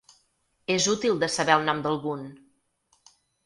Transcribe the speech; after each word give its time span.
És 0.75 0.87
útil 0.93 1.21
de 1.25 1.31
saber 1.35 1.59
el 1.59 1.67
nom 1.69 1.85
d’algun. 1.87 2.27